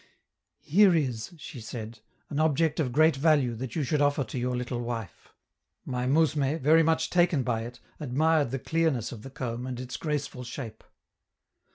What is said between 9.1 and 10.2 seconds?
of the comb and its